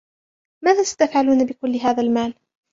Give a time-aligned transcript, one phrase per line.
[0.63, 2.33] ماذا ستفعلون بكل هذا المال؟